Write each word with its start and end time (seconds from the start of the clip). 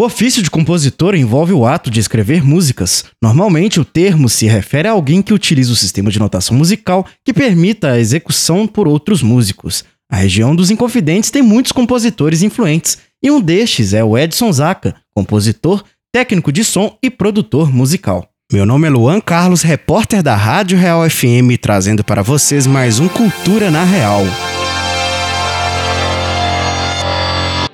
O 0.00 0.04
ofício 0.04 0.44
de 0.44 0.48
compositor 0.48 1.16
envolve 1.16 1.52
o 1.52 1.66
ato 1.66 1.90
de 1.90 1.98
escrever 1.98 2.44
músicas. 2.44 3.04
Normalmente, 3.20 3.80
o 3.80 3.84
termo 3.84 4.28
se 4.28 4.46
refere 4.46 4.86
a 4.86 4.92
alguém 4.92 5.20
que 5.20 5.34
utiliza 5.34 5.72
o 5.72 5.76
sistema 5.76 6.08
de 6.08 6.20
notação 6.20 6.56
musical 6.56 7.04
que 7.24 7.32
permita 7.32 7.90
a 7.90 7.98
execução 7.98 8.64
por 8.64 8.86
outros 8.86 9.24
músicos. 9.24 9.84
A 10.08 10.14
região 10.14 10.54
dos 10.54 10.70
Inconfidentes 10.70 11.32
tem 11.32 11.42
muitos 11.42 11.72
compositores 11.72 12.42
influentes, 12.42 12.98
e 13.20 13.28
um 13.28 13.40
destes 13.40 13.92
é 13.92 14.04
o 14.04 14.16
Edson 14.16 14.52
Zaca, 14.52 14.94
compositor, 15.12 15.82
técnico 16.14 16.52
de 16.52 16.62
som 16.62 16.96
e 17.02 17.10
produtor 17.10 17.68
musical. 17.68 18.28
Meu 18.52 18.64
nome 18.64 18.86
é 18.86 18.90
Luan 18.90 19.20
Carlos, 19.20 19.62
repórter 19.62 20.22
da 20.22 20.36
Rádio 20.36 20.78
Real 20.78 21.10
FM, 21.10 21.58
trazendo 21.60 22.04
para 22.04 22.22
vocês 22.22 22.68
mais 22.68 23.00
um 23.00 23.08
Cultura 23.08 23.68
na 23.68 23.82
Real. 23.82 24.22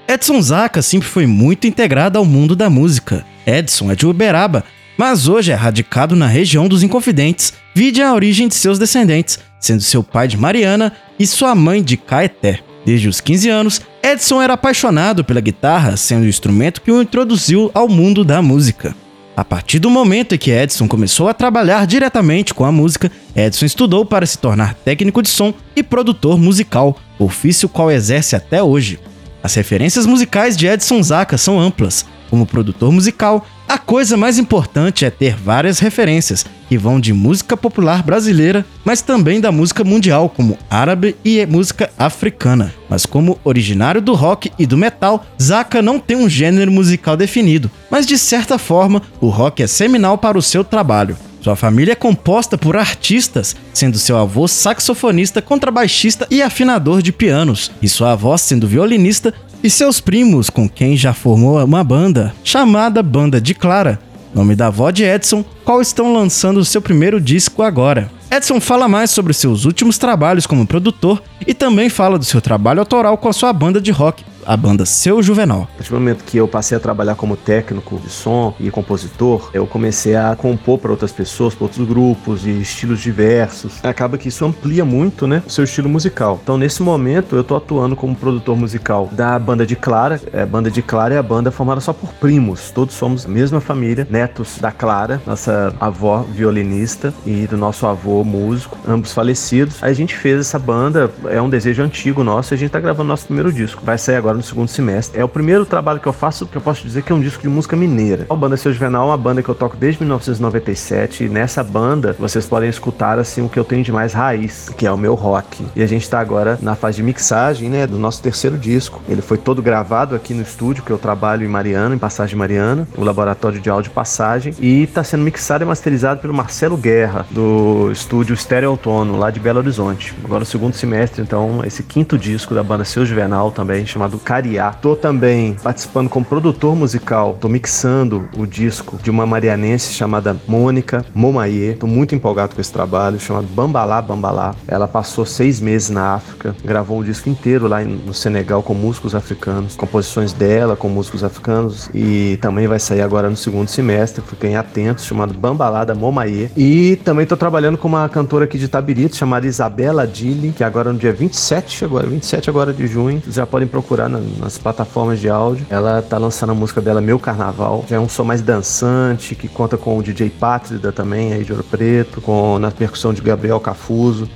Edson 0.07 0.41
Zaca 0.43 0.82
sempre 0.82 1.09
foi 1.09 1.27
muito 1.27 1.66
integrado 1.66 2.18
ao 2.18 2.25
mundo 2.27 2.55
da 2.55 2.68
música. 2.68 3.25
Edson 3.46 3.91
é 3.91 3.97
de 3.97 4.06
Uberaba, 4.06 4.62
mas 4.98 5.27
hoje 5.27 5.51
é 5.51 5.55
radicado 5.55 6.15
na 6.15 6.27
região 6.27 6.69
dos 6.69 6.83
Inconfidentes, 6.83 7.55
vide 7.74 8.02
a 8.02 8.12
origem 8.12 8.46
de 8.46 8.55
seus 8.55 8.79
descendentes, 8.79 9.38
sendo 9.59 9.82
seu 9.82 10.02
pai 10.02 10.29
de 10.29 10.37
Mariana 10.37 10.93
e 11.19 11.27
sua 11.27 11.55
mãe 11.55 11.82
de 11.82 11.96
Caeté. 11.96 12.60
Desde 12.84 13.09
os 13.09 13.19
15 13.19 13.48
anos, 13.48 13.80
Edson 14.02 14.43
era 14.43 14.52
apaixonado 14.52 15.24
pela 15.24 15.41
guitarra, 15.41 15.96
sendo 15.96 16.24
o 16.24 16.29
instrumento 16.29 16.82
que 16.82 16.93
o 16.93 17.01
introduziu 17.01 17.71
ao 17.73 17.88
mundo 17.88 18.24
da 18.24 18.43
música. 18.43 18.95
A 19.34 19.43
partir 19.43 19.79
do 19.79 19.88
momento 19.88 20.34
em 20.34 20.38
que 20.38 20.51
Edson 20.51 20.87
começou 20.87 21.29
a 21.29 21.34
trabalhar 21.34 21.87
diretamente 21.87 22.52
com 22.52 22.65
a 22.65 22.71
música, 22.71 23.10
Edson 23.34 23.65
estudou 23.65 24.05
para 24.05 24.27
se 24.27 24.37
tornar 24.37 24.74
técnico 24.74 25.23
de 25.23 25.30
som 25.30 25.55
e 25.74 25.82
produtor 25.82 26.38
musical, 26.38 26.96
ofício 27.18 27.71
qual 27.71 27.91
exerce 27.91 28.37
até 28.37 28.62
hoje. 28.62 29.01
As 29.45 29.53
referências 29.53 30.07
musicais 30.07 30.57
de 30.57 30.66
Edson 30.66 31.03
Zaca 31.03 31.37
são 31.37 31.61
amplas. 31.61 32.07
Como 32.30 32.47
produtor 32.47 32.91
musical, 32.91 33.47
a 33.69 33.77
coisa 33.77 34.16
mais 34.16 34.39
importante 34.39 35.05
é 35.05 35.11
ter 35.11 35.37
várias 35.37 35.80
referências, 35.80 36.46
que 36.66 36.79
vão 36.79 36.99
de 36.99 37.13
música 37.13 37.55
popular 37.55 38.02
brasileira, 38.02 38.65
mas 38.83 39.02
também 39.02 39.43
da 39.43 39.52
música 39.52 39.85
mundial, 39.85 40.30
como 40.30 40.57
árabe 40.71 41.15
e 41.23 41.45
música 41.45 41.91
africana. 41.99 42.73
Mas 42.88 43.05
como 43.05 43.38
originário 43.45 44.01
do 44.01 44.15
rock 44.15 44.51
e 44.59 44.65
do 44.65 44.79
metal, 44.79 45.27
Zaca 45.41 45.83
não 45.83 45.99
tem 45.99 46.16
um 46.16 46.27
gênero 46.29 46.73
musical 46.73 47.15
definido, 47.15 47.71
mas 47.90 48.07
de 48.07 48.16
certa 48.16 48.57
forma, 48.57 49.02
o 49.21 49.29
rock 49.29 49.63
é 49.63 49.66
seminal 49.66 50.16
para 50.16 50.38
o 50.38 50.43
seu 50.43 50.65
trabalho. 50.65 51.18
Sua 51.45 51.54
família 51.54 51.92
é 51.92 51.95
composta 51.95 52.56
por 52.56 52.74
artistas, 52.74 53.54
sendo 53.74 53.98
seu 53.98 54.16
avô 54.16 54.48
saxofonista, 54.48 55.42
contrabaixista 55.42 56.26
e 56.30 56.40
afinador 56.40 57.02
de 57.02 57.12
pianos, 57.12 57.70
e 57.82 57.87
sua 57.87 58.12
avó 58.12 58.34
sendo 58.38 58.66
violinista, 58.66 59.34
e 59.62 59.68
seus 59.68 60.00
primos, 60.00 60.48
com 60.48 60.66
quem 60.66 60.96
já 60.96 61.12
formou 61.12 61.62
uma 61.62 61.84
banda, 61.84 62.34
chamada 62.42 63.02
Banda 63.02 63.42
de 63.42 63.52
Clara, 63.52 64.00
nome 64.34 64.56
da 64.56 64.69
avó 64.69 64.91
de 64.91 65.04
Edson, 65.04 65.44
qual 65.66 65.82
estão 65.82 66.15
lançando 66.15 66.65
seu 66.65 66.81
primeiro 66.81 67.20
disco 67.20 67.62
agora. 67.62 68.10
Edson 68.37 68.60
fala 68.60 68.88
mais 68.88 69.12
sobre 69.12 69.32
seus 69.32 69.65
últimos 69.65 69.97
trabalhos 69.97 70.44
como 70.44 70.66
produtor 70.66 71.22
e 71.47 71.54
também 71.54 71.88
fala 71.88 72.19
do 72.19 72.25
seu 72.25 72.41
trabalho 72.41 72.81
autoral 72.81 73.16
com 73.16 73.28
a 73.28 73.32
sua 73.32 73.53
banda 73.53 73.81
de 73.81 73.93
rock, 73.93 74.25
a 74.47 74.56
banda 74.56 74.84
Seu 74.84 75.22
Juvenal. 75.22 75.62
A 75.62 75.77
partir 75.77 75.91
do 75.91 75.99
momento 75.99 76.25
que 76.25 76.37
eu 76.37 76.49
passei 76.49 76.77
a 76.77 76.81
trabalhar 76.81 77.15
como 77.15 77.37
técnico 77.37 77.99
de 77.99 78.10
som 78.10 78.55
e 78.59 78.71
compositor, 78.71 79.50
eu 79.53 79.66
comecei 79.66 80.16
a 80.16 80.34
compor 80.37 80.78
para 80.78 80.91
outras 80.91 81.12
pessoas, 81.12 81.55
para 81.55 81.65
outros 81.65 81.87
grupos 81.87 82.47
e 82.47 82.50
estilos 82.50 83.00
diversos. 83.00 83.84
Acaba 83.84 84.19
que 84.19 84.28
isso 84.28 84.44
amplia 84.44 84.84
muito, 84.84 85.27
né, 85.27 85.43
o 85.47 85.50
seu 85.50 85.65
estilo 85.65 85.88
musical. 85.88 86.41
Então, 86.43 86.59
nesse 86.59 86.82
momento, 86.82 87.37
eu 87.37 87.43
estou 87.43 87.56
atuando 87.56 87.97
como 87.97 88.15
produtor 88.15 88.56
musical 88.56 89.09
da 89.12 89.38
banda 89.38 89.66
de 89.66 89.77
Clara. 89.77 90.21
É, 90.32 90.44
banda 90.44 90.71
de 90.71 90.82
Clara 90.82 91.15
é 91.15 91.19
a 91.19 91.22
banda 91.22 91.50
formada 91.50 91.81
só 91.81 91.93
por 91.93 92.12
primos. 92.15 92.71
Todos 92.71 92.94
somos 92.94 93.27
a 93.27 93.28
mesma 93.28 93.60
família, 93.60 94.06
netos 94.10 94.59
da 94.59 94.72
Clara, 94.72 95.22
nossa 95.27 95.75
avó 95.81 96.25
violinista 96.31 97.15
e 97.25 97.47
do 97.47 97.56
nosso 97.56 97.87
avô 97.87 98.24
músico, 98.25 98.78
ambos 98.87 99.12
falecidos. 99.12 99.83
A 99.83 99.93
gente 99.93 100.17
fez 100.17 100.41
essa 100.41 100.59
banda, 100.59 101.11
é 101.27 101.41
um 101.41 101.49
desejo 101.49 101.83
antigo 101.83 102.25
nosso, 102.25 102.55
a 102.55 102.57
gente 102.57 102.69
está 102.69 102.81
gravando 102.81 103.09
nosso 103.09 103.27
primeiro 103.27 103.53
disco. 103.53 103.83
Vai 103.85 103.99
sair 103.99 104.17
agora 104.17 104.37
no 104.37 104.43
segundo 104.43 104.69
semestre. 104.69 105.21
É 105.21 105.25
o 105.25 105.29
primeiro 105.29 105.67
trabalho 105.67 106.01
que 106.01 106.07
eu 106.07 106.12
faço 106.12 106.47
que 106.47 106.57
eu 106.57 106.63
posso 106.63 106.83
dizer 106.83 107.03
que 107.03 107.13
é 107.13 107.15
um 107.15 107.21
disco 107.21 107.43
de 107.43 107.49
música 107.49 107.77
mineira. 107.77 108.27
A 108.29 108.34
banda 108.34 108.57
Seu 108.57 108.73
Juvenal 108.73 109.09
é 109.09 109.11
uma 109.11 109.17
banda 109.17 109.43
que 109.43 109.49
eu 109.49 109.55
toco 109.55 109.77
desde 109.77 110.01
1997 110.01 111.25
e 111.25 111.29
nessa 111.29 111.63
banda 111.63 112.17
vocês 112.19 112.47
podem 112.47 112.69
escutar 112.69 113.19
assim 113.19 113.43
o 113.43 113.49
que 113.49 113.59
eu 113.59 113.65
tenho 113.65 113.83
de 113.83 113.93
mais 113.93 114.13
raiz, 114.13 114.69
que 114.77 114.87
é 114.87 114.93
o 114.93 114.97
meu 114.97 115.15
rock. 115.15 115.65
E 115.75 115.83
a 115.83 115.87
gente 115.87 116.03
está 116.03 116.21
agora 116.21 116.59
na 116.63 116.75
fase 116.75 116.97
de 116.97 117.03
mixagem, 117.03 117.69
né, 117.69 117.87
do 117.87 117.99
nosso 117.99 118.23
terceiro 118.23 118.57
disco. 118.57 119.03
Ele 119.09 119.23
foi 119.23 119.39
todo 119.39 119.63
gravado 119.63 120.15
aqui 120.15 120.34
no 120.34 120.43
estúdio 120.43 120.83
que 120.83 120.91
eu 120.91 120.99
trabalho 120.99 121.45
em 121.45 121.49
Mariana, 121.49 121.95
em 121.95 121.99
Passagem 121.99 122.37
Mariana, 122.37 122.87
o 122.97 123.05
laboratório 123.05 123.61
de 123.61 123.71
áudio 123.71 123.91
Passagem, 123.93 124.55
e 124.59 124.83
está 124.84 125.03
sendo 125.05 125.23
mixado 125.23 125.65
e 125.65 125.67
masterizado 125.67 126.21
pelo 126.21 126.34
Marcelo 126.34 126.77
Guerra 126.77 127.27
do 127.31 127.91
estúdio 128.04 128.34
Estéreo 128.34 128.69
Autônomo 128.69 129.19
lá 129.19 129.31
de 129.31 129.41
Belo 129.41 129.60
Horizonte. 129.60 130.15
Agora 130.22 130.44
segundo 130.44 130.75
semestre, 130.75 131.22
então, 131.22 131.62
esse 131.65 131.82
quinto 131.82 132.19
disco 132.19 132.54
da 132.54 132.62
banda 132.62 132.84
Seu 132.84 133.06
Juvenal 133.06 133.50
também 133.50 133.87
chamado 133.87 134.19
Cariá. 134.19 134.72
Tô 134.72 134.94
também 134.94 135.54
participando 135.62 136.10
como 136.10 136.25
produtor 136.25 136.76
musical, 136.76 137.38
tô 137.41 137.48
mixando 137.48 138.28
o 138.37 138.47
disco 138.47 138.98
de 139.03 139.10
uma 139.10 139.25
marianense 139.25 139.94
chamada 139.94 140.37
Mônica 140.47 141.03
Momaie. 141.15 141.76
Tô 141.76 141.87
muito 141.87 142.15
empolgado 142.15 142.54
com 142.54 142.60
esse 142.60 142.70
trabalho, 142.70 143.19
chamado 143.19 143.47
Bambalá 143.47 144.03
Bambalá. 144.03 144.54
Ela 144.69 144.86
passou 144.86 145.25
seis 145.25 145.59
meses 145.59 145.88
na 145.88 146.15
África, 146.15 146.54
gravou 146.62 146.98
o 146.98 147.04
disco 147.04 147.31
inteiro 147.31 147.66
lá 147.66 147.82
no 147.82 148.12
Senegal 148.12 148.62
com 148.62 148.75
músicos 148.75 149.15
africanos, 149.15 149.76
composições 149.76 150.34
dela 150.34 150.76
com 150.76 150.91
músicos 150.91 151.25
africanos 151.25 151.88
e 151.94 152.36
também 152.42 152.66
vai 152.66 152.78
sair 152.78 153.00
agora 153.00 153.31
no 153.31 153.36
segundo 153.36 153.69
semestre, 153.69 154.22
fiquem 154.28 154.56
atentos, 154.56 155.06
chamado 155.06 155.32
Bambalá 155.32 155.86
da 155.86 155.94
Momaie. 155.94 156.50
E 156.54 156.97
também 156.97 157.25
tô 157.25 157.36
trabalhando 157.36 157.78
com 157.78 157.94
uma 157.94 158.09
cantora 158.09 158.44
aqui 158.44 158.59
de 158.59 158.69
Tabirito 158.69 159.16
chamada 159.16 159.47
Isabela 159.47 160.06
Dili, 160.06 160.53
que 160.53 160.65
agora 160.65 160.93
no 160.93 160.99
dia 160.99 161.12
27, 161.12 161.84
agora 161.84 162.06
27 162.06 162.50
agora 162.50 162.72
de 162.72 162.87
junho, 162.87 163.22
já 163.28 163.47
podem 163.47 163.69
procurar 163.69 164.09
na, 164.09 164.21
nas 164.38 164.59
plataformas 164.59 165.21
de 165.21 165.28
áudio. 165.28 165.66
Ela 165.71 166.03
tá 166.03 166.19
lançando 166.19 166.50
a 166.50 166.54
música 166.54 166.81
dela 166.81 167.00
Meu 167.00 167.19
Carnaval. 167.19 167.84
Já 167.88 167.97
é 167.97 168.00
um 168.00 168.09
som 168.09 168.25
mais 168.25 168.43
dançante, 168.43 169.34
que 169.34 169.49
conta 169.49 169.77
com 169.77 169.97
o 169.99 170.03
DJ 170.03 170.31
Pátrida 170.31 170.93
também, 170.93 171.33
aí 171.33 171.44
de 171.44 171.53
Ouro 171.53 171.65
Preto, 171.65 172.21
com 172.21 172.59
na 172.59 172.71
percussão 172.71 173.15
de 173.15 173.22
Gabriel 173.22 173.60
Cafuso. 173.60 174.28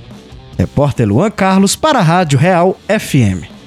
Repórter 0.57 1.07
Luan 1.07 1.31
Carlos 1.31 1.75
para 1.75 1.99
a 1.99 2.03
Rádio 2.03 2.37
Real 2.37 2.75
FM. 2.87 3.58